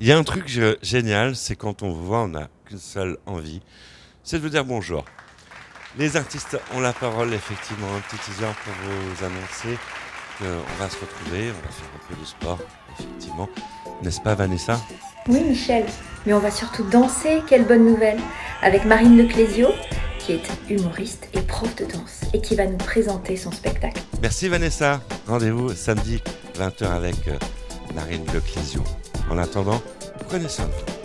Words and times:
Il 0.00 0.06
y 0.06 0.12
a 0.12 0.16
un 0.16 0.22
truc 0.22 0.46
génial, 0.80 1.34
c'est 1.34 1.56
quand 1.56 1.82
on 1.82 1.90
vous 1.90 2.06
voit, 2.06 2.20
on 2.20 2.28
n'a 2.28 2.48
qu'une 2.66 2.78
seule 2.78 3.18
envie, 3.26 3.60
c'est 4.22 4.38
de 4.38 4.42
vous 4.42 4.48
dire 4.48 4.64
bonjour. 4.64 5.04
Les 5.98 6.16
artistes 6.16 6.56
ont 6.72 6.80
la 6.80 6.92
parole, 6.92 7.34
effectivement, 7.34 7.88
un 7.96 8.00
petit 8.00 8.16
teaser 8.18 8.46
pour 8.62 8.74
vous 8.74 9.24
annoncer 9.24 9.76
qu'on 10.38 10.82
va 10.82 10.88
se 10.88 10.96
retrouver, 11.00 11.50
on 11.50 11.66
va 11.66 11.72
faire 11.72 11.88
un 11.96 12.08
peu 12.08 12.20
de 12.20 12.24
sport, 12.24 12.58
effectivement. 12.96 13.48
N'est-ce 14.00 14.20
pas 14.20 14.36
Vanessa? 14.36 14.80
Oui, 15.26 15.40
Michel, 15.40 15.84
mais 16.26 16.32
on 16.32 16.38
va 16.38 16.52
surtout 16.52 16.84
danser, 16.84 17.42
quelle 17.48 17.66
bonne 17.66 17.84
nouvelle, 17.84 18.20
avec 18.62 18.84
Marine 18.84 19.16
Leclésio, 19.16 19.70
qui 20.20 20.34
est 20.34 20.48
humoriste 20.70 21.28
et 21.32 21.40
prof 21.40 21.74
de 21.74 21.86
danse, 21.86 22.20
et 22.32 22.40
qui 22.40 22.54
va 22.54 22.66
nous 22.66 22.76
présenter 22.76 23.36
son 23.36 23.50
spectacle. 23.50 24.00
Merci 24.22 24.48
Vanessa. 24.48 25.00
Rendez-vous 25.26 25.74
samedi 25.74 26.22
20h 26.56 26.86
avec 26.86 27.16
Marine 27.94 28.24
Leclésio. 28.32 28.82
En 29.30 29.38
attendant, 29.38 29.80
prenez 30.28 30.48
soin 30.48 30.66
de 30.66 30.70
vous. 30.72 30.97